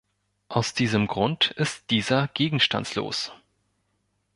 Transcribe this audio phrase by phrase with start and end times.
[0.49, 3.31] Aus diesem Grund ist dieser gegenstandslos.